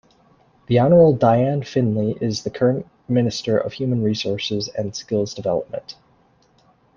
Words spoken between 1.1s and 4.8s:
Diane Finley is the current Minister of Human Resources